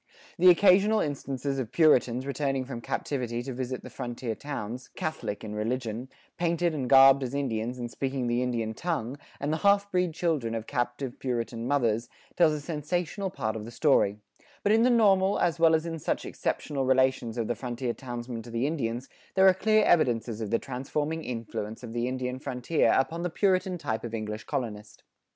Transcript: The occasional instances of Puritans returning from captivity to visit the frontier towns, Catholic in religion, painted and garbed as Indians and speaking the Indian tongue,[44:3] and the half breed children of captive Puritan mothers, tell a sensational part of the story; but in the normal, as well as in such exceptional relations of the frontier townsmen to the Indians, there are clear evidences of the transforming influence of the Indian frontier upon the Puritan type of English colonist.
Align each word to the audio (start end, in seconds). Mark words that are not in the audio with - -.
The 0.39 0.49
occasional 0.49 0.99
instances 0.99 1.59
of 1.59 1.71
Puritans 1.71 2.25
returning 2.25 2.65
from 2.65 2.81
captivity 2.81 3.43
to 3.43 3.53
visit 3.53 3.83
the 3.83 3.89
frontier 3.91 4.33
towns, 4.33 4.87
Catholic 4.95 5.43
in 5.43 5.53
religion, 5.53 6.09
painted 6.39 6.73
and 6.73 6.89
garbed 6.89 7.21
as 7.21 7.35
Indians 7.35 7.77
and 7.77 7.91
speaking 7.91 8.25
the 8.25 8.41
Indian 8.41 8.73
tongue,[44:3] 8.73 9.19
and 9.41 9.53
the 9.53 9.57
half 9.57 9.91
breed 9.91 10.15
children 10.15 10.55
of 10.55 10.65
captive 10.65 11.19
Puritan 11.19 11.67
mothers, 11.67 12.09
tell 12.35 12.51
a 12.51 12.59
sensational 12.59 13.29
part 13.29 13.55
of 13.55 13.63
the 13.63 13.69
story; 13.69 14.17
but 14.63 14.71
in 14.71 14.81
the 14.81 14.89
normal, 14.89 15.37
as 15.37 15.59
well 15.59 15.75
as 15.75 15.85
in 15.85 15.99
such 15.99 16.25
exceptional 16.25 16.83
relations 16.87 17.37
of 17.37 17.47
the 17.47 17.53
frontier 17.53 17.93
townsmen 17.93 18.41
to 18.41 18.49
the 18.49 18.65
Indians, 18.65 19.07
there 19.35 19.47
are 19.47 19.53
clear 19.53 19.83
evidences 19.83 20.41
of 20.41 20.49
the 20.49 20.57
transforming 20.57 21.23
influence 21.23 21.83
of 21.83 21.93
the 21.93 22.07
Indian 22.07 22.39
frontier 22.39 22.91
upon 22.97 23.21
the 23.21 23.29
Puritan 23.29 23.77
type 23.77 24.03
of 24.03 24.15
English 24.15 24.45
colonist. 24.45 25.03